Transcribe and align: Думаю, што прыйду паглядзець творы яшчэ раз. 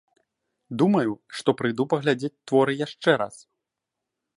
Думаю, 0.83 1.11
што 1.41 1.49
прыйду 1.61 1.87
паглядзець 1.95 2.33
творы 2.47 2.73
яшчэ 2.85 3.11
раз. 3.25 3.35